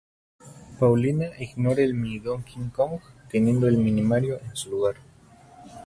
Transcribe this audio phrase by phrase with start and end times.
[0.79, 4.95] Paulina ignora el Mini-Donkey Kong, teniendo el Mini-Mario en su lugar.